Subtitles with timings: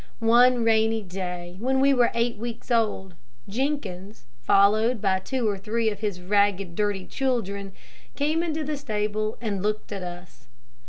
[0.17, 3.13] One rainy day, when we were eight weeks old,
[3.47, 7.71] Jenkins, followed by two or three of his ragged, dirty children,
[8.15, 10.47] came into the stable and looked at us.